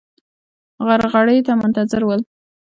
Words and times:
غرغړې 0.85 1.37
ته 1.47 1.53
منتظر 1.61 2.01
ول. 2.05 2.21